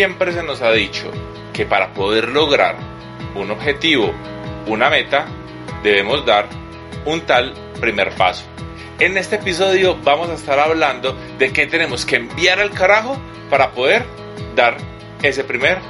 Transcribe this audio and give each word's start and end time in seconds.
Siempre 0.00 0.32
se 0.32 0.42
nos 0.42 0.62
ha 0.62 0.72
dicho 0.72 1.10
que 1.52 1.66
para 1.66 1.92
poder 1.92 2.30
lograr 2.30 2.74
un 3.34 3.50
objetivo, 3.50 4.10
una 4.66 4.88
meta, 4.88 5.26
debemos 5.82 6.24
dar 6.24 6.48
un 7.04 7.20
tal 7.26 7.52
primer 7.82 8.14
paso. 8.14 8.46
En 8.98 9.18
este 9.18 9.36
episodio 9.36 9.98
vamos 10.02 10.30
a 10.30 10.36
estar 10.36 10.58
hablando 10.58 11.14
de 11.38 11.52
qué 11.52 11.66
tenemos 11.66 12.06
que 12.06 12.16
enviar 12.16 12.60
al 12.60 12.70
carajo 12.70 13.18
para 13.50 13.72
poder 13.72 14.06
dar 14.56 14.78
ese 15.22 15.44
primer 15.44 15.80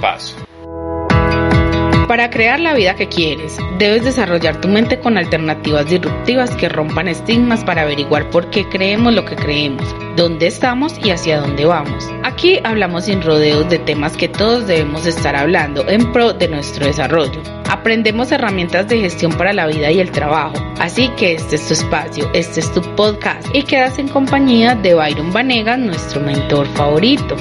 paso. 0.00 0.34
Para 2.08 2.30
crear 2.30 2.58
la 2.60 2.74
vida 2.74 2.94
que 2.94 3.08
quieres, 3.08 3.56
debes 3.78 4.04
desarrollar 4.04 4.60
tu 4.60 4.68
mente 4.68 4.98
con 4.98 5.16
alternativas 5.16 5.86
disruptivas 5.86 6.50
que 6.56 6.68
rompan 6.68 7.08
estigmas 7.08 7.64
para 7.64 7.82
averiguar 7.82 8.28
por 8.28 8.50
qué 8.50 8.68
creemos 8.68 9.14
lo 9.14 9.24
que 9.24 9.36
creemos, 9.36 9.82
dónde 10.16 10.48
estamos 10.48 10.94
y 11.02 11.10
hacia 11.10 11.40
dónde 11.40 11.64
vamos. 11.64 12.10
Aquí 12.24 12.58
hablamos 12.64 13.04
sin 13.04 13.22
rodeos 13.22 13.68
de 13.70 13.78
temas 13.78 14.16
que 14.16 14.28
todos 14.28 14.66
debemos 14.66 15.06
estar 15.06 15.36
hablando 15.36 15.88
en 15.88 16.12
pro 16.12 16.32
de 16.32 16.48
nuestro 16.48 16.86
desarrollo. 16.86 17.40
Aprendemos 17.70 18.32
herramientas 18.32 18.88
de 18.88 19.00
gestión 19.00 19.32
para 19.32 19.52
la 19.52 19.66
vida 19.66 19.90
y 19.90 20.00
el 20.00 20.10
trabajo. 20.10 20.54
Así 20.80 21.08
que 21.16 21.34
este 21.34 21.56
es 21.56 21.66
tu 21.66 21.74
espacio, 21.74 22.28
este 22.34 22.60
es 22.60 22.72
tu 22.72 22.82
podcast 22.96 23.46
y 23.54 23.62
quedas 23.62 23.98
en 23.98 24.08
compañía 24.08 24.74
de 24.74 24.94
Byron 24.94 25.32
Vanegas, 25.32 25.78
nuestro 25.78 26.20
mentor 26.20 26.66
favorito. 26.74 27.36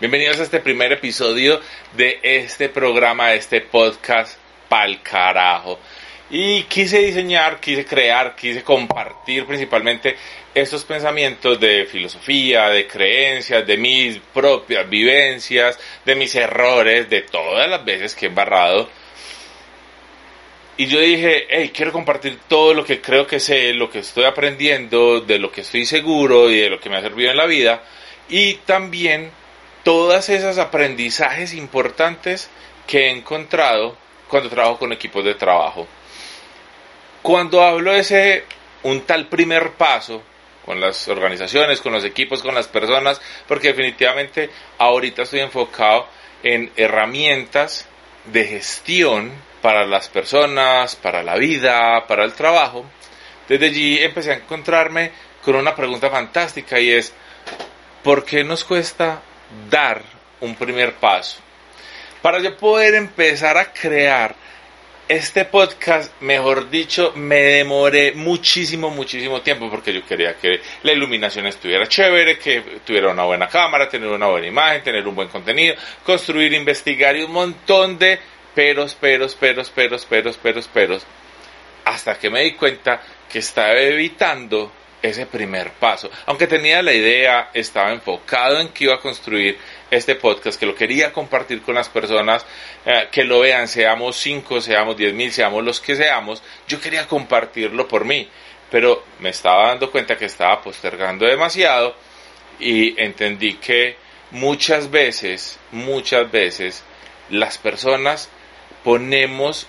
Bienvenidos 0.00 0.40
a 0.40 0.44
este 0.44 0.60
primer 0.60 0.92
episodio 0.92 1.60
de 1.94 2.20
este 2.22 2.70
programa, 2.70 3.28
de 3.28 3.36
este 3.36 3.60
podcast 3.60 4.38
pal 4.66 5.02
carajo. 5.02 5.78
Y 6.30 6.62
quise 6.62 7.00
diseñar, 7.00 7.60
quise 7.60 7.84
crear, 7.84 8.34
quise 8.34 8.62
compartir 8.62 9.44
principalmente 9.44 10.16
estos 10.54 10.86
pensamientos 10.86 11.60
de 11.60 11.84
filosofía, 11.84 12.70
de 12.70 12.86
creencias, 12.86 13.66
de 13.66 13.76
mis 13.76 14.16
propias 14.32 14.88
vivencias, 14.88 15.78
de 16.06 16.14
mis 16.14 16.34
errores, 16.34 17.10
de 17.10 17.20
todas 17.20 17.68
las 17.68 17.84
veces 17.84 18.14
que 18.14 18.24
he 18.24 18.28
embarrado. 18.30 18.88
Y 20.78 20.86
yo 20.86 20.98
dije, 20.98 21.46
hey, 21.50 21.72
quiero 21.74 21.92
compartir 21.92 22.38
todo 22.48 22.72
lo 22.72 22.86
que 22.86 23.02
creo 23.02 23.26
que 23.26 23.38
sé, 23.38 23.74
lo 23.74 23.90
que 23.90 23.98
estoy 23.98 24.24
aprendiendo, 24.24 25.20
de 25.20 25.38
lo 25.38 25.52
que 25.52 25.60
estoy 25.60 25.84
seguro 25.84 26.48
y 26.48 26.58
de 26.58 26.70
lo 26.70 26.80
que 26.80 26.88
me 26.88 26.96
ha 26.96 27.02
servido 27.02 27.32
en 27.32 27.36
la 27.36 27.44
vida. 27.44 27.82
Y 28.30 28.54
también 28.64 29.30
todas 29.82 30.28
esas 30.28 30.58
aprendizajes 30.58 31.54
importantes 31.54 32.50
que 32.86 33.06
he 33.06 33.10
encontrado 33.10 33.96
cuando 34.28 34.50
trabajo 34.50 34.78
con 34.78 34.92
equipos 34.92 35.24
de 35.24 35.34
trabajo. 35.34 35.86
Cuando 37.22 37.62
hablo 37.62 37.92
de 37.92 38.00
ese 38.00 38.44
un 38.82 39.02
tal 39.02 39.28
primer 39.28 39.72
paso 39.72 40.22
con 40.64 40.80
las 40.80 41.08
organizaciones, 41.08 41.80
con 41.80 41.92
los 41.92 42.04
equipos, 42.04 42.42
con 42.42 42.54
las 42.54 42.68
personas, 42.68 43.20
porque 43.48 43.68
definitivamente 43.68 44.50
ahorita 44.78 45.22
estoy 45.22 45.40
enfocado 45.40 46.06
en 46.42 46.70
herramientas 46.76 47.86
de 48.26 48.44
gestión 48.46 49.32
para 49.62 49.86
las 49.86 50.08
personas, 50.08 50.96
para 50.96 51.22
la 51.22 51.36
vida, 51.36 52.06
para 52.06 52.24
el 52.24 52.32
trabajo. 52.32 52.84
Desde 53.48 53.66
allí 53.66 53.98
empecé 53.98 54.32
a 54.32 54.36
encontrarme 54.36 55.10
con 55.44 55.56
una 55.56 55.74
pregunta 55.74 56.08
fantástica 56.10 56.78
y 56.78 56.90
es, 56.90 57.12
¿por 58.02 58.24
qué 58.24 58.44
nos 58.44 58.64
cuesta 58.64 59.22
dar 59.68 60.02
un 60.40 60.54
primer 60.54 60.94
paso. 60.94 61.40
Para 62.22 62.38
yo 62.40 62.56
poder 62.56 62.94
empezar 62.94 63.56
a 63.56 63.72
crear 63.72 64.34
este 65.10 65.44
podcast, 65.44 66.12
mejor 66.20 66.70
dicho, 66.70 67.12
me 67.16 67.40
demoré 67.40 68.12
muchísimo, 68.12 68.90
muchísimo 68.90 69.40
tiempo 69.40 69.68
porque 69.68 69.92
yo 69.92 70.06
quería 70.06 70.34
que 70.36 70.60
la 70.84 70.92
iluminación 70.92 71.46
estuviera 71.48 71.88
chévere, 71.88 72.38
que 72.38 72.62
tuviera 72.84 73.10
una 73.10 73.24
buena 73.24 73.48
cámara, 73.48 73.88
tener 73.88 74.08
una 74.08 74.28
buena 74.28 74.46
imagen, 74.46 74.84
tener 74.84 75.08
un 75.08 75.16
buen 75.16 75.26
contenido, 75.26 75.74
construir, 76.04 76.52
investigar 76.52 77.16
y 77.16 77.24
un 77.24 77.32
montón 77.32 77.98
de 77.98 78.20
peros, 78.54 78.94
peros, 78.94 79.34
peros, 79.34 79.70
peros, 79.70 80.04
peros, 80.04 80.36
peros, 80.36 80.68
peros, 80.68 81.06
hasta 81.86 82.16
que 82.16 82.30
me 82.30 82.42
di 82.42 82.52
cuenta 82.52 83.02
que 83.28 83.40
estaba 83.40 83.72
evitando 83.72 84.70
ese 85.02 85.26
primer 85.26 85.70
paso. 85.72 86.10
Aunque 86.26 86.46
tenía 86.46 86.82
la 86.82 86.92
idea, 86.92 87.50
estaba 87.54 87.92
enfocado 87.92 88.60
en 88.60 88.68
que 88.68 88.84
iba 88.84 88.94
a 88.94 89.00
construir 89.00 89.58
este 89.90 90.14
podcast, 90.14 90.58
que 90.58 90.66
lo 90.66 90.74
quería 90.74 91.12
compartir 91.12 91.62
con 91.62 91.74
las 91.74 91.88
personas, 91.88 92.44
eh, 92.84 93.08
que 93.10 93.24
lo 93.24 93.40
vean, 93.40 93.68
seamos 93.68 94.16
5, 94.16 94.60
seamos 94.60 94.96
10 94.96 95.14
mil, 95.14 95.32
seamos 95.32 95.64
los 95.64 95.80
que 95.80 95.96
seamos, 95.96 96.42
yo 96.68 96.80
quería 96.80 97.06
compartirlo 97.06 97.88
por 97.88 98.04
mí, 98.04 98.28
pero 98.70 99.04
me 99.18 99.30
estaba 99.30 99.68
dando 99.68 99.90
cuenta 99.90 100.16
que 100.16 100.26
estaba 100.26 100.62
postergando 100.62 101.26
demasiado 101.26 101.94
y 102.58 103.00
entendí 103.02 103.54
que 103.54 103.96
muchas 104.30 104.90
veces, 104.90 105.58
muchas 105.72 106.30
veces, 106.30 106.84
las 107.30 107.58
personas 107.58 108.28
ponemos 108.84 109.66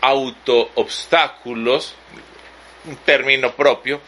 auto 0.00 0.70
obstáculos, 0.74 1.94
un 2.86 2.96
término 2.96 3.52
propio, 3.52 4.00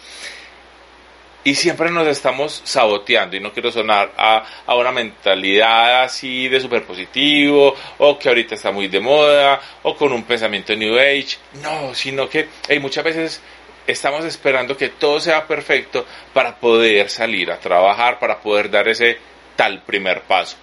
y 1.43 1.55
siempre 1.55 1.91
nos 1.91 2.07
estamos 2.07 2.61
saboteando 2.65 3.37
y 3.37 3.41
no 3.41 3.53
quiero 3.53 3.73
sonar 3.73 4.13
a, 4.17 4.45
a 4.67 4.75
una 4.75 4.93
mentalidad 4.93 6.03
así 6.03 6.49
de 6.49 6.61
super 6.61 6.85
positivo 6.85 7.75
o 7.99 8.19
que 8.19 8.29
ahorita 8.29 8.55
está 8.55 8.71
muy 8.71 8.89
de 8.89 9.01
moda 9.01 9.61
o 9.83 9.97
con 9.97 10.13
un 10.13 10.25
pensamiento 10.25 10.75
New 10.77 10.99
Age, 10.99 11.39
no, 11.63 11.95
sino 11.95 12.29
que 12.29 12.49
hey, 12.69 12.79
muchas 12.79 13.05
veces 13.05 13.43
estamos 13.87 14.25
esperando 14.25 14.77
que 14.77 14.91
todo 14.91 15.19
sea 15.19 15.47
perfecto 15.47 16.07
para 16.35 16.57
poder 16.57 17.09
salir 17.09 17.51
a 17.51 17.59
trabajar, 17.59 18.19
para 18.19 18.41
poder 18.41 18.71
dar 18.71 18.89
ese 18.89 19.19
tal 19.57 19.83
primer 19.83 20.23
paso. 20.23 20.57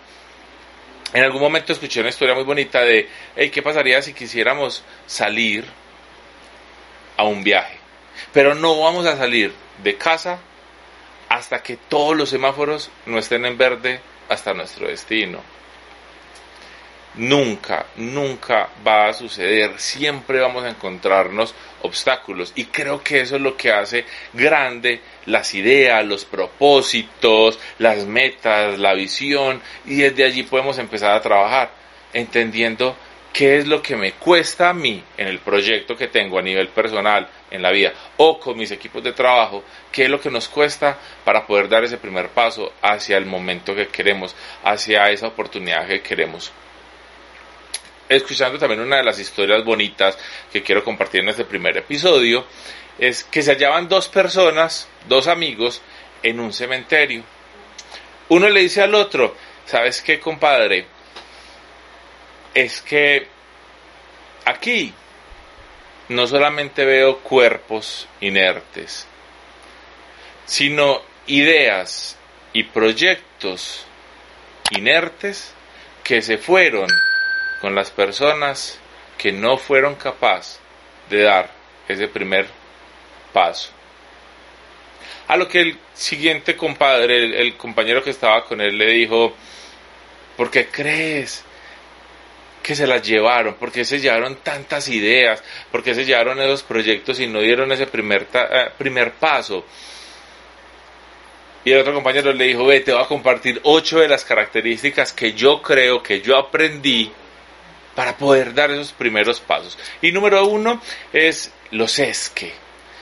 En 1.13 1.23
algún 1.23 1.41
momento 1.41 1.73
escuché 1.73 2.01
una 2.01 2.09
historia 2.09 2.35
muy 2.35 2.43
bonita 2.43 2.81
de, 2.81 3.07
hey, 3.35 3.49
¿qué 3.49 3.61
pasaría 3.63 4.01
si 4.01 4.13
quisiéramos 4.13 4.83
salir 5.07 5.65
a 7.15 7.23
un 7.23 7.43
viaje? 7.43 7.77
Pero 8.33 8.53
no 8.53 8.79
vamos 8.79 9.05
a 9.05 9.17
salir 9.17 9.53
de 9.81 9.95
casa 9.95 10.39
hasta 11.37 11.61
que 11.61 11.77
todos 11.77 12.17
los 12.17 12.29
semáforos 12.29 12.89
no 13.05 13.19
estén 13.19 13.45
en 13.45 13.57
verde 13.57 13.99
hasta 14.27 14.55
nuestro 14.55 14.87
destino. 14.87 15.39
Nunca, 17.13 17.85
nunca 17.95 18.69
va 18.85 19.07
a 19.07 19.13
suceder. 19.13 19.79
Siempre 19.79 20.39
vamos 20.39 20.63
a 20.63 20.69
encontrarnos 20.69 21.53
obstáculos. 21.83 22.53
Y 22.55 22.65
creo 22.65 23.03
que 23.03 23.21
eso 23.21 23.35
es 23.35 23.41
lo 23.41 23.55
que 23.55 23.71
hace 23.71 24.05
grande 24.33 25.01
las 25.25 25.53
ideas, 25.53 26.05
los 26.05 26.25
propósitos, 26.25 27.59
las 27.77 28.05
metas, 28.05 28.79
la 28.79 28.93
visión. 28.93 29.61
Y 29.85 29.97
desde 29.97 30.25
allí 30.25 30.43
podemos 30.43 30.79
empezar 30.79 31.11
a 31.11 31.21
trabajar, 31.21 31.71
entendiendo 32.13 32.95
qué 33.31 33.57
es 33.57 33.67
lo 33.67 33.81
que 33.83 33.95
me 33.95 34.13
cuesta 34.13 34.69
a 34.69 34.73
mí 34.73 35.03
en 35.17 35.27
el 35.27 35.39
proyecto 35.39 35.95
que 35.95 36.07
tengo 36.07 36.39
a 36.39 36.43
nivel 36.43 36.69
personal 36.69 37.29
en 37.51 37.61
la 37.61 37.71
vida 37.71 37.93
o 38.17 38.39
con 38.39 38.57
mis 38.57 38.71
equipos 38.71 39.03
de 39.03 39.13
trabajo, 39.13 39.63
qué 39.91 40.05
es 40.05 40.09
lo 40.09 40.19
que 40.19 40.29
nos 40.29 40.47
cuesta 40.47 40.97
para 41.23 41.45
poder 41.45 41.69
dar 41.69 41.83
ese 41.83 41.97
primer 41.97 42.29
paso 42.29 42.73
hacia 42.81 43.17
el 43.17 43.25
momento 43.25 43.75
que 43.75 43.87
queremos, 43.87 44.35
hacia 44.63 45.09
esa 45.09 45.27
oportunidad 45.27 45.87
que 45.87 46.01
queremos. 46.01 46.51
Escuchando 48.09 48.57
también 48.57 48.81
una 48.81 48.97
de 48.97 49.03
las 49.03 49.19
historias 49.19 49.63
bonitas 49.63 50.17
que 50.51 50.63
quiero 50.63 50.83
compartir 50.83 51.21
en 51.21 51.29
este 51.29 51.45
primer 51.45 51.77
episodio, 51.77 52.45
es 52.97 53.23
que 53.23 53.41
se 53.41 53.51
hallaban 53.51 53.87
dos 53.87 54.07
personas, 54.07 54.87
dos 55.07 55.27
amigos, 55.27 55.81
en 56.23 56.39
un 56.39 56.51
cementerio. 56.51 57.23
Uno 58.29 58.49
le 58.49 58.61
dice 58.61 58.81
al 58.81 58.95
otro, 58.95 59.35
¿sabes 59.65 60.01
qué, 60.01 60.19
compadre? 60.19 60.87
es 62.57 62.81
que 62.81 63.27
aquí 64.43 64.91
no 66.09 66.27
solamente 66.27 66.85
veo 66.85 67.19
cuerpos 67.19 68.07
inertes, 68.21 69.07
sino 70.45 71.01
ideas 71.27 72.17
y 72.53 72.63
proyectos 72.63 73.85
inertes 74.71 75.53
que 76.03 76.21
se 76.21 76.37
fueron 76.37 76.87
con 77.61 77.75
las 77.75 77.91
personas 77.91 78.79
que 79.17 79.31
no 79.31 79.57
fueron 79.57 79.95
capaces 79.95 80.59
de 81.09 81.23
dar 81.23 81.51
ese 81.87 82.07
primer 82.07 82.47
paso. 83.33 83.71
A 85.27 85.35
lo 85.35 85.47
que 85.47 85.59
el 85.59 85.77
siguiente 85.93 86.55
compadre, 86.55 87.17
el, 87.17 87.33
el 87.33 87.57
compañero 87.57 88.03
que 88.03 88.11
estaba 88.11 88.45
con 88.45 88.61
él, 88.61 88.77
le 88.77 88.87
dijo, 88.91 89.33
¿por 90.37 90.49
qué 90.49 90.67
crees? 90.67 91.43
Que 92.67 92.75
se 92.75 92.85
las 92.85 93.01
llevaron, 93.01 93.55
porque 93.57 93.85
se 93.85 93.97
llevaron 93.97 94.35
tantas 94.43 94.89
ideas, 94.89 95.41
porque 95.71 95.95
se 95.95 96.03
llevaron 96.03 96.41
esos 96.41 96.63
proyectos 96.63 97.17
y 97.21 97.25
no 97.25 97.39
dieron 97.39 97.71
ese 97.71 97.87
primer, 97.87 98.27
eh, 98.33 98.69
primer 98.77 99.13
paso. 99.13 99.63
Y 101.63 101.71
el 101.71 101.79
otro 101.79 101.93
compañero 101.93 102.33
le 102.33 102.43
dijo, 102.43 102.65
ve, 102.65 102.81
te 102.81 102.91
voy 102.91 103.01
a 103.01 103.07
compartir 103.07 103.61
ocho 103.63 103.99
de 103.99 104.09
las 104.09 104.25
características 104.25 105.13
que 105.13 105.31
yo 105.31 105.61
creo 105.61 106.03
que 106.03 106.19
yo 106.19 106.35
aprendí 106.35 107.09
para 107.95 108.17
poder 108.17 108.53
dar 108.53 108.69
esos 108.71 108.91
primeros 108.91 109.39
pasos. 109.39 109.79
Y 110.01 110.11
número 110.11 110.45
uno 110.45 110.81
es 111.13 111.53
los 111.71 111.97
esque. 111.99 112.51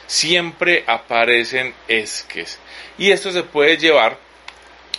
Siempre 0.05 0.83
aparecen 0.85 1.73
esques. 1.87 2.59
Y 2.99 3.09
esto 3.09 3.31
se 3.31 3.41
puede 3.41 3.77
llevar 3.77 4.19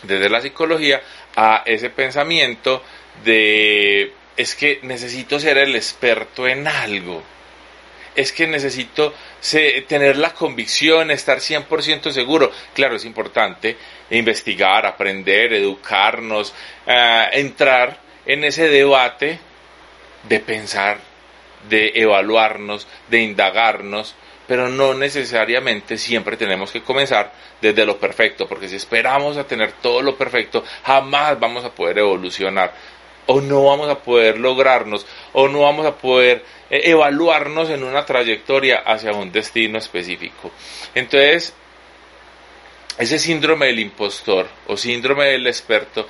desde 0.03 0.29
la 0.29 0.41
psicología 0.41 1.01
a 1.37 1.63
ese 1.67 1.89
pensamiento 1.89 2.83
de 3.25 4.13
es 4.37 4.55
que 4.55 4.81
necesito 4.83 5.41
ser 5.41 5.59
el 5.59 5.75
experto 5.75 6.47
en 6.47 6.69
algo. 6.69 7.23
Es 8.15 8.33
que 8.33 8.47
necesito 8.47 9.15
tener 9.89 10.17
la 10.17 10.33
convicción, 10.33 11.11
estar 11.11 11.39
100% 11.39 12.11
seguro. 12.13 12.51
Claro, 12.75 12.97
es 12.97 13.05
importante 13.05 13.77
investigar, 14.11 14.87
aprender, 14.87 15.53
educarnos, 15.53 16.55
eh, 16.87 17.29
entrar 17.33 17.99
en 18.25 18.45
ese 18.45 18.69
debate 18.69 19.39
de 20.23 20.41
pensar, 20.41 20.99
de 21.69 21.93
evaluarnos, 21.95 22.87
de 23.09 23.21
indagarnos, 23.21 24.15
pero 24.47 24.69
no 24.69 24.95
necesariamente 24.95 25.99
siempre 25.99 26.37
tenemos 26.37 26.71
que 26.71 26.83
comenzar 26.83 27.33
desde 27.61 27.85
lo 27.85 27.99
perfecto, 27.99 28.49
porque 28.49 28.69
si 28.69 28.77
esperamos 28.77 29.37
a 29.37 29.47
tener 29.47 29.73
todo 29.73 30.03
lo 30.03 30.17
perfecto, 30.17 30.65
jamás 30.85 31.39
vamos 31.39 31.65
a 31.65 31.71
poder 31.71 31.99
evolucionar 31.99 32.73
o 33.27 33.41
no 33.41 33.65
vamos 33.65 33.89
a 33.89 33.99
poder 33.99 34.39
lograrnos 34.39 35.07
o 35.33 35.49
no 35.49 35.63
vamos 35.63 35.87
a 35.87 35.97
poder 35.97 36.45
eh, 36.71 36.83
evaluarnos 36.85 37.71
en 37.71 37.85
una 37.85 38.05
trayectoria 38.05 38.79
hacia 38.79 39.13
un 39.13 39.31
destino 39.31 39.79
específico. 39.79 40.51
Entonces, 40.95 41.55
ese 42.99 43.19
síndrome 43.19 43.67
del 43.67 43.81
impostor 43.81 44.49
o 44.67 44.77
síndrome 44.77 45.27
del 45.27 45.47
experto 45.47 46.07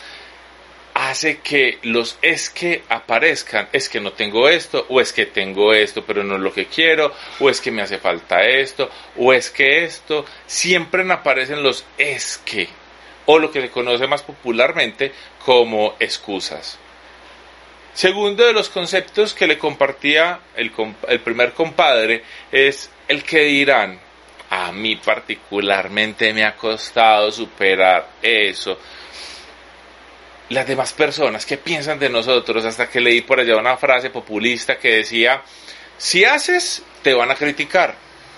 hace 0.95 1.41
que 1.41 1.79
los 1.83 2.19
es 2.23 2.49
que 2.49 2.83
aparezcan, 2.89 3.69
es 3.71 3.89
que 3.91 4.01
no 4.01 4.13
tengo 4.13 4.49
esto, 4.49 4.87
o 4.89 4.99
es 4.99 5.13
que 5.13 5.27
tengo 5.27 5.75
esto, 5.75 6.03
pero 6.07 6.25
no 6.25 6.37
es 6.37 6.41
lo 6.41 6.55
que 6.55 6.67
quiero, 6.67 7.13
o 7.39 7.51
es 7.51 7.61
que 7.61 7.71
me 7.71 7.83
hace 7.83 7.99
falta 7.99 8.43
esto, 8.47 8.89
o 9.17 9.35
es 9.35 9.51
que 9.51 9.85
esto, 9.85 10.25
siempre 10.47 11.05
aparecen 11.13 11.63
los 11.63 11.85
es 11.99 12.39
que, 12.39 12.69
o 13.27 13.39
lo 13.39 13.51
que 13.51 13.61
se 13.61 13.71
conoce 13.71 14.07
más 14.07 14.23
popularmente 14.23 15.13
como 15.45 15.97
excusas. 16.01 16.79
Segundo 17.97 18.45
de 18.45 18.53
los 18.53 18.69
conceptos 18.69 19.33
que 19.33 19.47
le 19.47 19.57
compartía 19.57 20.39
el, 20.55 20.71
primer 21.25 21.55
compadre 21.55 22.23
es 22.53 22.91
el 23.09 23.25
que 23.25 23.45
dirán. 23.45 23.99
A 24.51 24.71
mí 24.71 24.97
particularmente 24.97 26.35
me 26.35 26.45
ha 26.45 26.55
costado 26.57 27.33
superar 27.33 28.07
eso. 28.21 28.79
Las 30.51 30.67
demás 30.67 30.93
personas, 30.93 31.47
¿qué 31.47 31.57
piensan 31.57 31.99
de 31.99 32.11
nosotros? 32.11 32.67
Hasta 32.67 32.87
que 32.87 33.01
leí 33.01 33.23
por 33.23 33.41
allá 33.41 33.57
una 33.57 33.79
frase 33.79 34.11
populista 34.11 34.77
que 34.77 34.97
decía, 34.97 35.41
si 35.97 36.23
haces, 36.27 36.83
te 37.03 37.15
van 37.15 37.31
a 37.31 37.35
criticar. 37.35 37.95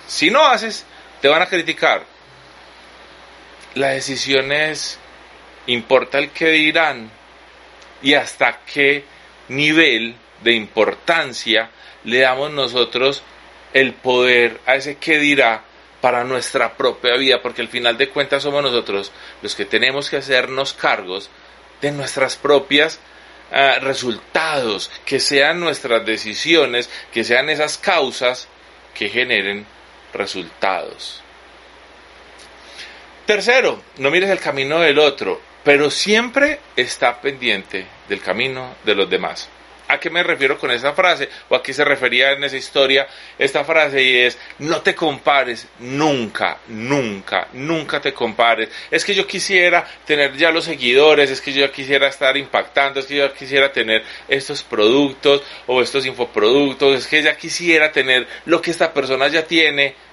Si 0.06 0.30
no 0.30 0.46
haces, 0.46 0.86
te 1.20 1.26
van 1.26 1.42
a 1.42 1.46
criticar. 1.46 2.04
La 3.74 3.88
decisión 3.88 4.52
es, 4.52 5.00
importa 5.66 6.18
el 6.18 6.30
que 6.30 6.50
dirán 6.50 7.10
y 8.00 8.14
hasta 8.14 8.60
qué 8.64 9.17
nivel 9.48 10.14
de 10.42 10.52
importancia 10.52 11.70
le 12.04 12.20
damos 12.20 12.50
nosotros 12.52 13.22
el 13.72 13.92
poder 13.92 14.60
a 14.66 14.76
ese 14.76 14.96
que 14.96 15.18
dirá 15.18 15.64
para 16.00 16.24
nuestra 16.24 16.76
propia 16.76 17.16
vida, 17.16 17.42
porque 17.42 17.62
al 17.62 17.68
final 17.68 17.98
de 17.98 18.08
cuentas 18.08 18.42
somos 18.42 18.62
nosotros 18.62 19.12
los 19.42 19.54
que 19.54 19.64
tenemos 19.64 20.10
que 20.10 20.18
hacernos 20.18 20.72
cargos 20.72 21.28
de 21.80 21.90
nuestras 21.92 22.36
propias 22.36 23.00
ah, 23.52 23.78
resultados, 23.80 24.90
que 25.04 25.20
sean 25.20 25.60
nuestras 25.60 26.04
decisiones, 26.06 26.88
que 27.12 27.24
sean 27.24 27.50
esas 27.50 27.78
causas 27.78 28.48
que 28.94 29.08
generen 29.08 29.66
resultados. 30.12 31.22
Tercero, 33.26 33.82
no 33.98 34.10
mires 34.10 34.30
el 34.30 34.40
camino 34.40 34.80
del 34.80 34.98
otro, 34.98 35.40
pero 35.68 35.90
siempre 35.90 36.60
está 36.76 37.20
pendiente 37.20 37.84
del 38.08 38.22
camino 38.22 38.76
de 38.86 38.94
los 38.94 39.10
demás. 39.10 39.50
¿A 39.86 40.00
qué 40.00 40.08
me 40.08 40.22
refiero 40.22 40.58
con 40.58 40.70
esa 40.70 40.94
frase? 40.94 41.28
¿O 41.50 41.54
a 41.54 41.62
qué 41.62 41.74
se 41.74 41.84
refería 41.84 42.32
en 42.32 42.42
esa 42.42 42.56
historia 42.56 43.06
esta 43.38 43.64
frase? 43.64 44.02
Y 44.02 44.16
es, 44.16 44.38
no 44.60 44.80
te 44.80 44.94
compares, 44.94 45.68
nunca, 45.80 46.56
nunca, 46.68 47.48
nunca 47.52 48.00
te 48.00 48.14
compares. 48.14 48.70
Es 48.90 49.04
que 49.04 49.14
yo 49.14 49.26
quisiera 49.26 49.86
tener 50.06 50.34
ya 50.38 50.50
los 50.50 50.64
seguidores, 50.64 51.30
es 51.30 51.42
que 51.42 51.52
yo 51.52 51.70
quisiera 51.70 52.08
estar 52.08 52.34
impactando, 52.38 53.00
es 53.00 53.06
que 53.06 53.16
yo 53.16 53.34
quisiera 53.34 53.70
tener 53.70 54.02
estos 54.26 54.62
productos 54.62 55.42
o 55.66 55.82
estos 55.82 56.06
infoproductos, 56.06 56.96
es 56.96 57.06
que 57.06 57.22
ya 57.22 57.36
quisiera 57.36 57.92
tener 57.92 58.26
lo 58.46 58.62
que 58.62 58.70
esta 58.70 58.94
persona 58.94 59.28
ya 59.28 59.42
tiene. 59.44 60.07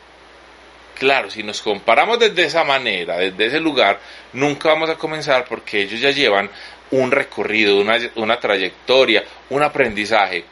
Claro, 0.96 1.30
si 1.30 1.44
nos 1.44 1.62
comparamos 1.62 2.20
desde 2.20 2.46
esa 2.46 2.64
manera, 2.64 3.18
desde 3.18 3.48
ese 3.48 3.60
lugar, 3.60 4.00
nunca 4.34 4.70
vamos 4.70 4.90
a 4.90 4.96
comenzar 4.96 5.46
porque 5.46 5.82
ellos 5.82 6.00
ya 6.00 6.12
llevan 6.12 6.50
un 6.92 7.12
recorrido, 7.12 7.78
una, 8.16 8.40
trayectoria, 8.40 9.24
un 9.50 9.62
aprendizaje. 9.62 10.46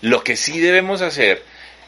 Lo 0.00 0.22
que 0.22 0.36
sí 0.36 0.60
debemos 0.60 1.02
hacer 1.02 1.42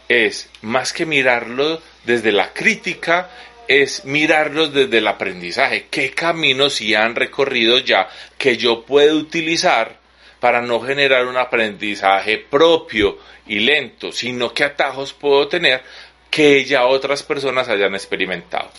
es, 0.09 0.51
más 0.63 0.93
que 0.93 1.07
mirarlo 1.07 1.81
desde 2.05 2.33
la 2.33 2.53
crítica, 2.53 3.31
es 3.69 4.05
mirarlos 4.05 4.73
desde 4.73 4.99
el 4.99 5.07
aprendizaje. 5.07 5.87
¿Qué 5.89 6.11
caminos 6.11 6.75
sí 6.75 6.95
han 6.95 7.15
recorrido 7.15 7.79
ya 7.79 8.09
que 8.37 8.57
yo 8.57 8.85
puedo 8.85 9.17
utilizar 9.17 9.99
para 10.41 10.61
no 10.61 10.81
generar 10.81 11.27
un 11.27 11.37
aprendizaje 11.37 12.39
propio 12.39 13.19
y 13.47 13.61
lento, 13.61 14.13
sino 14.13 14.53
qué 14.53 14.65
atajos 14.65 15.13
puedo 15.13 15.49
tener 15.49 15.83
que 16.31 16.65
ya 16.65 16.87
otras 16.87 17.23
personas 17.23 17.69
hayan 17.69 17.95
experimentado? 17.95 18.71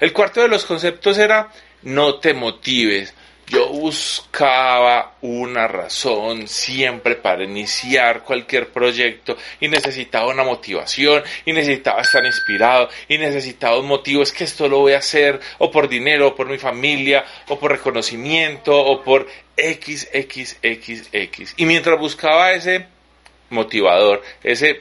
El 0.00 0.12
cuarto 0.12 0.40
de 0.40 0.48
los 0.48 0.64
conceptos 0.64 1.18
era 1.18 1.50
no 1.82 2.16
te 2.16 2.34
motives, 2.34 3.14
yo 3.52 3.68
buscaba 3.68 5.16
una 5.20 5.68
razón 5.68 6.48
siempre 6.48 7.16
para 7.16 7.44
iniciar 7.44 8.22
cualquier 8.22 8.68
proyecto 8.68 9.36
y 9.60 9.68
necesitaba 9.68 10.28
una 10.28 10.42
motivación 10.42 11.22
y 11.44 11.52
necesitaba 11.52 12.00
estar 12.00 12.24
inspirado 12.24 12.88
y 13.08 13.18
necesitaba 13.18 13.78
un 13.78 13.88
motivo, 13.88 14.22
es 14.22 14.32
que 14.32 14.44
esto 14.44 14.68
lo 14.68 14.78
voy 14.78 14.94
a 14.94 14.98
hacer 14.98 15.38
o 15.58 15.70
por 15.70 15.88
dinero 15.88 16.28
o 16.28 16.34
por 16.34 16.48
mi 16.48 16.56
familia 16.56 17.24
o 17.48 17.58
por 17.58 17.72
reconocimiento 17.72 18.74
o 18.74 19.02
por 19.02 19.26
X, 19.56 20.08
X, 20.12 20.58
X, 20.62 21.08
X. 21.12 21.54
Y 21.58 21.66
mientras 21.66 21.98
buscaba 21.98 22.52
ese 22.52 22.86
motivador, 23.50 24.22
ese 24.42 24.80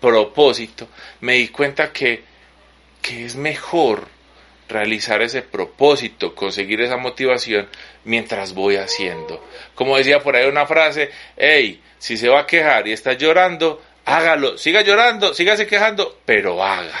propósito, 0.00 0.88
me 1.20 1.34
di 1.34 1.48
cuenta 1.48 1.92
que, 1.92 2.22
que 3.02 3.24
es 3.24 3.36
mejor 3.36 4.08
realizar 4.68 5.22
ese 5.22 5.42
propósito, 5.42 6.34
conseguir 6.34 6.80
esa 6.80 6.96
motivación 6.96 7.68
mientras 8.04 8.52
voy 8.54 8.76
haciendo. 8.76 9.44
Como 9.74 9.96
decía 9.96 10.20
por 10.20 10.36
ahí 10.36 10.46
una 10.48 10.66
frase, 10.66 11.10
hey, 11.36 11.80
si 11.98 12.16
se 12.16 12.28
va 12.28 12.40
a 12.40 12.46
quejar 12.46 12.88
y 12.88 12.92
está 12.92 13.12
llorando, 13.12 13.82
hágalo, 14.04 14.58
siga 14.58 14.82
llorando, 14.82 15.34
sígase 15.34 15.66
quejando, 15.66 16.18
pero 16.24 16.62
haga. 16.62 16.98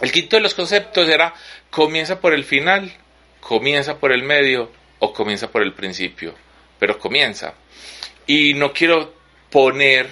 El 0.00 0.12
quinto 0.12 0.36
de 0.36 0.42
los 0.42 0.54
conceptos 0.54 1.08
era 1.08 1.34
comienza 1.70 2.20
por 2.20 2.34
el 2.34 2.44
final, 2.44 2.92
comienza 3.40 3.98
por 3.98 4.12
el 4.12 4.22
medio 4.22 4.70
o 4.98 5.12
comienza 5.12 5.50
por 5.50 5.62
el 5.62 5.74
principio, 5.74 6.34
pero 6.78 6.98
comienza. 6.98 7.54
Y 8.26 8.54
no 8.54 8.72
quiero 8.72 9.14
poner 9.50 10.08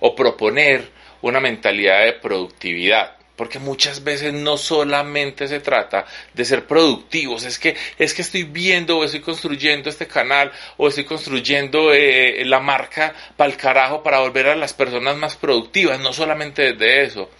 o 0.00 0.14
proponer 0.14 0.88
una 1.22 1.40
mentalidad 1.40 2.04
de 2.04 2.12
productividad 2.14 3.18
porque 3.38 3.60
muchas 3.60 4.02
veces 4.02 4.34
no 4.34 4.58
solamente 4.58 5.46
se 5.46 5.60
trata 5.60 6.04
de 6.34 6.44
ser 6.44 6.66
productivos, 6.66 7.44
es 7.44 7.60
que, 7.60 7.76
es 7.96 8.12
que 8.12 8.22
estoy 8.22 8.42
viendo 8.42 8.98
o 8.98 9.04
estoy 9.04 9.20
construyendo 9.20 9.88
este 9.88 10.08
canal 10.08 10.50
o 10.76 10.88
estoy 10.88 11.04
construyendo 11.04 11.94
eh, 11.94 12.44
la 12.44 12.58
marca 12.58 13.14
para 13.36 13.48
el 13.48 13.56
carajo 13.56 14.02
para 14.02 14.18
volver 14.18 14.48
a 14.48 14.56
las 14.56 14.72
personas 14.72 15.16
más 15.16 15.36
productivas, 15.36 16.00
no 16.00 16.12
solamente 16.12 16.72
de 16.72 17.04
eso. 17.04 17.30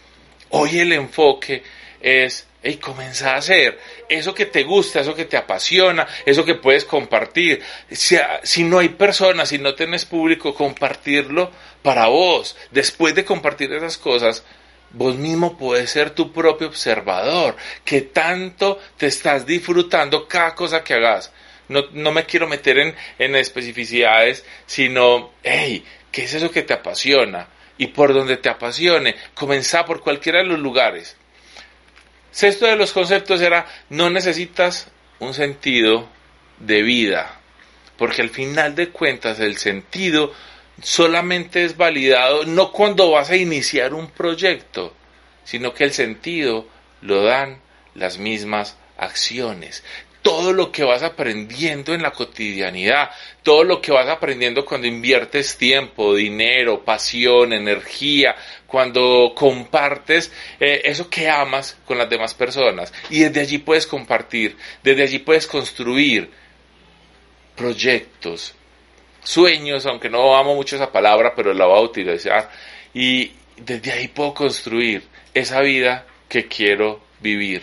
Hoy 0.51 0.79
el 0.79 0.93
enfoque 0.93 1.65
es 2.01 2.47
y 2.63 2.75
comienza 2.77 3.35
a 3.35 3.37
hacer 3.37 3.79
eso 4.09 4.35
que 4.35 4.47
te 4.47 4.65
gusta, 4.65 5.01
eso 5.01 5.15
que 5.15 5.25
te 5.25 5.37
apasiona, 5.37 6.07
eso 6.27 6.45
que 6.45 6.57
puedes 6.57 6.85
compartir. 6.85 7.63
Si, 7.91 8.17
si, 8.43 8.65
no 8.65 8.81
hay 8.81 8.91
personas, 8.91 9.51
si 9.51 9.59
no 9.59 9.75
tienes 9.75 10.05
público, 10.05 10.55
compartirlo 10.55 11.53
para 11.83 12.09
vos. 12.09 12.57
Después 12.71 13.15
de 13.15 13.25
compartir 13.25 13.73
esas 13.73 13.97
cosas, 13.97 14.45
Vos 14.91 15.17
mismo 15.17 15.59
puedes 15.59 15.91
ser 15.91 16.11
tu 16.11 16.33
propio 16.33 16.69
observador, 16.69 17.57
que 17.85 18.01
tanto 18.01 18.81
te 18.97 19.07
estás 19.07 19.45
disfrutando 19.45 20.27
cada 20.27 20.55
cosa 20.55 20.83
que 20.83 20.95
hagas. 20.95 21.31
No, 21.69 21.85
no 21.93 22.11
me 22.11 22.25
quiero 22.25 22.49
meter 22.49 22.79
en, 22.79 22.95
en 23.19 23.37
especificidades, 23.37 24.47
sino, 24.65 25.33
hey, 25.43 25.85
¿qué 26.11 26.25
es 26.25 26.33
eso 26.33 26.51
que 26.51 26.63
te 26.63 26.73
apasiona? 26.73 27.49
Y 27.77 27.89
por 27.89 28.15
donde 28.15 28.39
te 28.39 28.49
apasione, 28.49 29.15
comenzá 29.35 29.85
por 29.85 30.01
cualquiera 30.01 30.39
de 30.39 30.47
los 30.47 30.59
lugares. 30.59 31.18
Sexto 32.39 32.67
de 32.67 32.77
los 32.77 32.93
conceptos 32.93 33.41
era, 33.41 33.67
no 33.91 34.11
necesitas 34.11 34.87
un 35.19 35.35
sentido 35.35 36.09
de 36.61 36.83
vida, 36.83 37.41
porque 37.97 38.23
al 38.23 38.31
final 38.31 38.77
de 38.77 38.91
cuentas 38.91 39.41
el 39.41 39.57
sentido 39.57 40.33
solamente 40.81 41.65
es 41.65 41.77
validado 41.77 42.45
no 42.45 42.71
cuando 42.71 43.11
vas 43.11 43.31
a 43.31 43.37
iniciar 43.37 43.93
un 43.93 44.09
proyecto, 44.09 44.95
sino 45.43 45.75
que 45.75 45.83
el 45.83 45.93
sentido 45.93 46.69
lo 47.01 47.25
dan 47.25 47.59
las 47.97 48.19
mismas 48.19 48.77
acciones. 48.99 49.83
Todo 50.23 50.53
lo 50.53 50.73
que 50.73 50.83
vas 50.85 51.03
aprendiendo 51.03 51.95
en 51.95 52.03
la 52.03 52.11
cotidianidad, 52.11 53.11
todo 53.43 53.65
lo 53.65 53.81
que 53.81 53.93
vas 53.93 54.09
aprendiendo 54.09 54.65
cuando 54.65 54.87
inviertes 54.87 55.57
tiempo, 55.57 56.15
dinero, 56.15 56.85
pasión, 56.85 57.53
energía, 57.53 58.35
cuando 58.67 59.33
compartes 59.35 60.33
eh, 60.61 60.83
eso 60.85 61.09
que 61.09 61.31
amas 61.31 61.79
con 61.87 61.99
las 61.99 62.11
demás 62.11 62.35
personas. 62.35 62.93
Y 63.11 63.21
desde 63.21 63.41
allí 63.41 63.59
puedes 63.59 63.87
compartir, 63.87 64.57
desde 64.83 65.05
allí 65.05 65.19
puedes 65.21 65.47
construir 65.47 66.31
proyectos, 67.57 68.55
sueños, 69.23 69.87
aunque 69.87 70.09
no 70.09 70.37
amo 70.37 70.55
mucho 70.55 70.77
esa 70.77 70.93
palabra, 70.93 71.35
pero 71.35 71.53
la 71.53 71.67
voy 71.67 71.79
a 71.79 71.83
utilizar. 71.83 72.51
Y 72.95 73.33
desde 73.57 73.93
ahí 73.93 74.09
puedo 74.09 74.35
construir 74.35 75.03
esa 75.35 75.61
vida 75.61 76.07
que 76.29 76.47
quiero 76.47 77.01
vivir. 77.21 77.63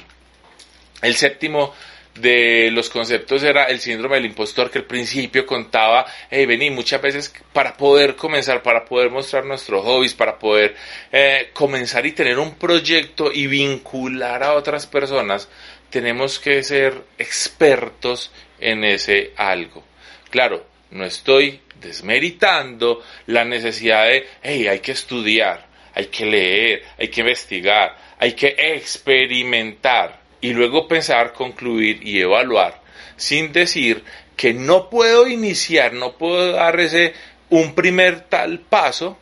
El 1.02 1.16
séptimo 1.16 1.74
de 2.16 2.72
los 2.72 2.90
conceptos 2.90 3.44
era 3.44 3.66
el 3.66 3.80
síndrome 3.80 4.16
del 4.16 4.28
impostor 4.28 4.72
que 4.72 4.80
al 4.80 4.86
principio 4.86 5.46
contaba, 5.46 6.06
hey, 6.30 6.46
vení, 6.46 6.70
muchas 6.72 7.02
veces 7.02 7.34
para 7.52 7.76
poder 7.76 8.16
comenzar, 8.16 8.64
para 8.64 8.86
poder 8.86 9.12
mostrar 9.12 9.46
nuestros 9.46 9.84
hobbies, 9.84 10.14
para 10.14 10.40
poder 10.40 10.76
eh, 11.12 11.50
comenzar 11.54 12.06
y 12.06 12.14
tener 12.14 12.40
un 12.40 12.56
proyecto 12.56 13.32
y 13.32 13.48
vincular 13.48 14.44
a 14.44 14.54
otras 14.54 14.88
personas, 14.88 15.50
tenemos 15.90 16.40
que 16.40 16.64
ser 16.64 17.04
expertos 17.18 18.32
en 18.60 18.84
ese 18.86 19.34
algo. 19.36 19.84
Claro, 20.30 20.66
no 20.92 21.04
estoy 21.04 21.60
desmeritando 21.82 23.04
la 23.28 23.44
necesidad 23.44 24.06
de, 24.06 24.26
hey, 24.42 24.68
hay 24.68 24.80
que 24.80 24.94
estudiar, 24.94 25.68
hay 25.94 26.06
que 26.08 26.26
leer, 26.26 26.84
hay 26.98 27.10
que 27.10 27.22
investigar, 27.22 27.98
hay 28.18 28.34
que 28.34 28.56
experimentar 28.58 30.25
y 30.46 30.54
luego 30.54 30.88
pensar, 30.88 31.34
concluir 31.34 32.06
y 32.08 32.22
evaluar, 32.22 32.80
sin 33.18 33.52
decir 33.52 34.04
que 34.38 34.54
no 34.54 34.92
puedo 34.92 35.28
iniciar, 35.28 35.94
no 35.94 36.18
puedo 36.18 36.52
dar 36.52 36.80
ese 36.80 37.14
un 37.50 37.74
primer 37.74 38.22
tal 38.22 38.60
paso, 38.60 39.18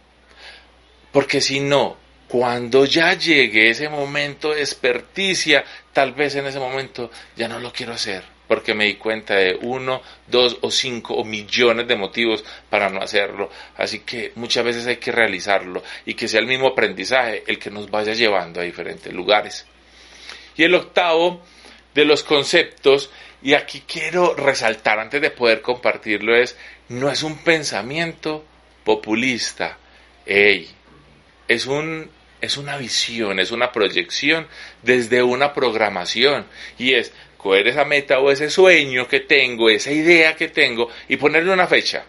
porque 1.14 1.40
si 1.40 1.62
no, 1.62 1.96
cuando 2.28 2.84
ya 2.84 3.14
llegue 3.14 3.70
ese 3.70 3.88
momento 3.88 4.54
de 4.54 4.60
experticia, 4.60 5.64
tal 5.94 6.12
vez 6.12 6.36
en 6.36 6.46
ese 6.46 6.60
momento 6.60 7.10
ya 7.38 7.48
no 7.48 7.58
lo 7.60 7.72
quiero 7.72 7.94
hacer 7.94 8.34
porque 8.46 8.74
me 8.74 8.86
di 8.86 8.96
cuenta 8.96 9.36
de 9.36 9.58
uno, 9.62 10.02
dos 10.28 10.58
o 10.62 10.70
cinco 10.70 11.16
o 11.16 11.24
millones 11.24 11.88
de 11.88 11.96
motivos 11.96 12.44
para 12.70 12.90
no 12.90 13.02
hacerlo. 13.02 13.50
Así 13.78 14.00
que 14.02 14.34
muchas 14.36 14.66
veces 14.66 14.86
hay 14.86 14.98
que 14.98 15.14
realizarlo 15.14 15.82
y 16.06 16.14
que 16.14 16.28
sea 16.28 16.42
el 16.42 16.48
mismo 16.48 16.68
aprendizaje 16.68 17.44
el 17.48 17.58
que 17.58 17.72
nos 17.72 17.90
vaya 17.90 18.14
llevando 18.14 18.60
a 18.60 18.64
diferentes 18.64 19.12
lugares. 19.14 19.66
Y 20.56 20.64
el 20.64 20.76
octavo 20.76 21.42
de 21.94 22.06
los 22.06 22.24
conceptos, 22.24 23.12
y 23.42 23.54
aquí 23.54 23.84
quiero 23.88 24.36
resaltar 24.36 25.00
antes 25.00 25.22
de 25.22 25.32
poder 25.32 25.62
compartirlo, 25.62 26.36
es, 26.36 26.58
no 26.90 27.10
es 27.10 27.24
un 27.24 27.38
pensamiento 27.44 28.46
populista, 28.84 29.78
ey, 30.26 30.70
es 31.48 31.66
un 31.66 32.10
es 32.44 32.58
una 32.58 32.76
visión, 32.76 33.40
es 33.40 33.52
una 33.52 33.72
proyección 33.72 34.48
desde 34.82 35.24
una 35.24 35.54
programación 35.54 36.46
y 36.78 36.94
es 36.94 37.14
coger 37.38 37.70
esa 37.70 37.86
meta 37.86 38.20
o 38.20 38.32
ese 38.32 38.50
sueño 38.50 39.08
que 39.08 39.22
tengo, 39.22 39.70
esa 39.70 39.92
idea 39.92 40.36
que 40.36 40.50
tengo 40.50 40.90
y 41.08 41.16
ponerle 41.16 41.54
una 41.54 41.68
fecha. 41.68 42.04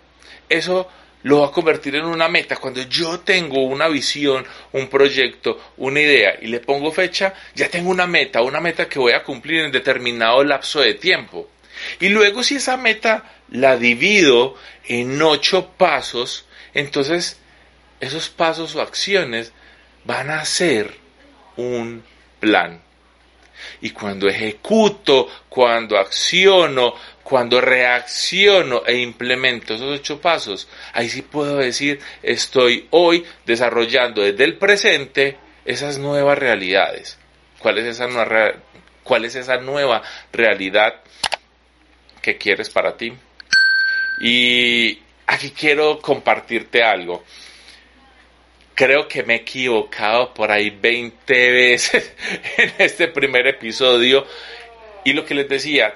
Eso 0.49 0.91
lo 1.25 1.41
va 1.41 1.47
a 1.49 1.51
convertir 1.51 1.97
en 1.97 2.05
una 2.05 2.29
meta. 2.29 2.57
Cuando 2.57 2.83
yo 2.83 3.21
tengo 3.21 3.65
una 3.65 3.89
visión, 3.89 4.47
un 4.73 4.89
proyecto, 4.89 5.73
una 5.79 6.01
idea 6.01 6.39
y 6.41 6.47
le 6.47 6.61
pongo 6.61 6.93
fecha, 6.93 7.35
ya 7.55 7.69
tengo 7.69 7.91
una 7.91 8.07
meta, 8.07 8.43
una 8.43 8.61
meta 8.61 8.89
que 8.89 8.99
voy 8.99 9.13
a 9.13 9.25
cumplir 9.25 9.65
en 9.65 9.73
determinado 9.73 10.45
lapso 10.45 10.81
de 10.81 10.95
tiempo. 10.95 11.49
Y 11.99 12.11
luego 12.11 12.43
si 12.43 12.57
esa 12.57 12.77
meta 12.77 13.25
la 13.51 13.77
divido 13.77 14.57
en 14.87 15.21
ocho 15.21 15.71
pasos, 15.77 16.45
entonces 16.75 17.41
esos 18.01 18.29
pasos 18.29 18.75
o 18.77 18.83
acciones 18.83 19.53
van 20.05 20.31
a 20.31 20.45
ser 20.45 20.95
un 21.57 22.05
plan. 22.39 22.83
Y 23.81 23.91
cuando 23.91 24.29
ejecuto, 24.29 25.29
cuando 25.49 25.97
acciono, 25.97 26.95
cuando 27.25 27.61
reacciono 27.61 28.83
e 28.87 28.99
implemento 28.99 29.75
esos 29.75 29.99
ocho 29.99 30.21
pasos, 30.21 30.69
ahí 30.93 31.09
sí 31.09 31.23
puedo 31.23 31.57
decir, 31.57 31.99
estoy 32.23 32.87
hoy 32.91 33.25
desarrollando 33.47 34.23
desde 34.23 34.45
el 34.45 34.59
presente 34.59 35.39
esas 35.65 35.99
nuevas 35.99 36.39
realidades. 36.39 37.19
¿Cuál 37.59 37.79
es 37.79 37.87
esa 37.87 38.07
nueva, 38.07 38.53
cuál 39.03 39.25
es 39.25 39.35
esa 39.35 39.57
nueva 39.57 40.03
realidad 40.33 41.01
que 42.21 42.37
quieres 42.37 42.69
para 42.69 42.97
ti? 42.97 43.13
Y 44.21 45.01
aquí 45.27 45.51
quiero 45.51 45.99
compartirte 46.01 46.85
algo 46.85 47.25
creo 48.75 49.07
que 49.07 49.23
me 49.23 49.35
he 49.35 49.37
equivocado 49.39 50.35
por 50.35 50.51
ahí 50.51 50.71
20 50.71 51.51
veces 51.53 52.13
en 52.59 52.73
este 52.79 53.09
primer 53.09 53.47
episodio. 53.47 54.27
Y 55.05 55.13
lo 55.13 55.25
que 55.25 55.35
les 55.35 55.49
decía, 55.49 55.95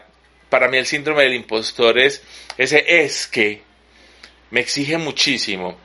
para 0.49 0.69
mí 0.69 0.77
el 0.77 0.87
síndrome 0.87 1.25
del 1.25 1.35
impostor 1.35 1.99
es 1.99 2.23
ese 2.57 2.85
es 3.05 3.27
que 3.27 3.63
me 4.51 4.61
exige 4.61 4.99
muchísimo. 4.99 5.79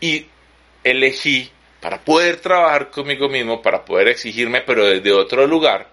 Y 0.00 0.26
elegí 0.84 1.50
para 1.80 2.00
poder 2.04 2.36
trabajar 2.36 2.90
conmigo 2.90 3.28
mismo, 3.28 3.62
para 3.62 3.84
poder 3.84 4.08
exigirme, 4.08 4.60
pero 4.62 4.86
desde 4.86 5.12
otro 5.12 5.46
lugar, 5.46 5.88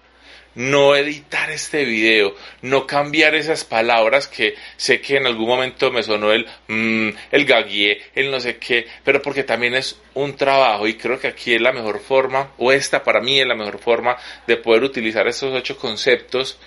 no 0.54 0.96
editar 0.96 1.50
este 1.50 1.84
video, 1.84 2.34
no 2.62 2.86
cambiar 2.86 3.34
esas 3.34 3.64
palabras 3.64 4.26
que 4.26 4.54
sé 4.76 5.00
que 5.00 5.16
en 5.16 5.26
algún 5.26 5.46
momento 5.46 5.90
me 5.90 6.02
sonó 6.02 6.32
el 6.32 6.46
mmm, 6.68 7.10
el 7.30 7.44
gagué, 7.44 8.02
el 8.14 8.30
no 8.30 8.40
sé 8.40 8.56
qué, 8.58 8.86
pero 9.04 9.22
porque 9.22 9.44
también 9.44 9.74
es 9.74 10.00
un 10.14 10.36
trabajo 10.36 10.86
y 10.86 10.94
creo 10.94 11.18
que 11.18 11.28
aquí 11.28 11.54
es 11.54 11.60
la 11.60 11.72
mejor 11.72 12.00
forma, 12.00 12.52
o 12.58 12.72
esta 12.72 13.02
para 13.02 13.20
mí 13.20 13.38
es 13.40 13.46
la 13.46 13.54
mejor 13.54 13.78
forma 13.78 14.16
de 14.46 14.56
poder 14.56 14.82
utilizar 14.82 15.26
estos 15.28 15.54
ocho 15.54 15.78
conceptos 15.78 16.58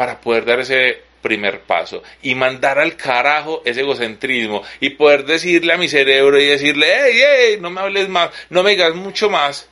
para 0.00 0.18
poder 0.18 0.46
dar 0.46 0.60
ese 0.60 1.02
primer 1.20 1.60
paso 1.60 2.02
y 2.22 2.34
mandar 2.34 2.78
al 2.78 2.96
carajo 2.96 3.60
ese 3.66 3.80
egocentrismo 3.80 4.62
y 4.80 4.88
poder 4.88 5.26
decirle 5.26 5.74
a 5.74 5.76
mi 5.76 5.88
cerebro 5.88 6.40
y 6.40 6.46
decirle, 6.46 6.86
hey, 6.90 7.20
hey, 7.22 7.58
no 7.60 7.68
me 7.68 7.82
hables 7.82 8.08
más, 8.08 8.30
no 8.48 8.62
me 8.62 8.70
digas 8.70 8.94
mucho 8.94 9.28
más, 9.28 9.68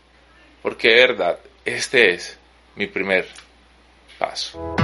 porque 0.60 0.88
de 0.88 0.94
verdad, 0.96 1.38
este 1.64 2.12
es 2.12 2.38
mi 2.76 2.88
primer 2.88 3.26
paso. 4.18 4.76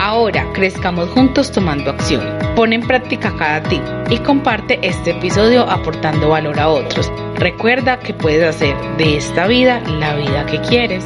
Ahora 0.00 0.50
crezcamos 0.52 1.08
juntos 1.10 1.52
tomando 1.52 1.92
acción. 1.92 2.40
Pon 2.56 2.72
en 2.72 2.84
práctica 2.84 3.32
cada 3.36 3.62
tip 3.62 3.82
y 4.10 4.18
comparte 4.18 4.80
este 4.82 5.12
episodio 5.12 5.62
aportando 5.62 6.30
valor 6.30 6.58
a 6.58 6.70
otros. 6.70 7.08
Recuerda 7.36 8.00
que 8.00 8.14
puedes 8.14 8.42
hacer 8.42 8.74
de 8.96 9.16
esta 9.16 9.46
vida 9.46 9.78
la 9.86 10.16
vida 10.16 10.44
que 10.46 10.60
quieres. 10.60 11.04